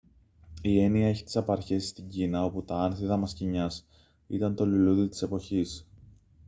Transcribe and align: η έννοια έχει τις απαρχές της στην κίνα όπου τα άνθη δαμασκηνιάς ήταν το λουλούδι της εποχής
η 0.61 0.83
έννοια 0.83 1.07
έχει 1.07 1.23
τις 1.23 1.35
απαρχές 1.35 1.81
της 1.81 1.89
στην 1.89 2.07
κίνα 2.09 2.43
όπου 2.45 2.63
τα 2.63 2.75
άνθη 2.75 3.05
δαμασκηνιάς 3.05 3.87
ήταν 4.27 4.55
το 4.55 4.65
λουλούδι 4.65 5.07
της 5.07 5.21
εποχής 5.21 5.87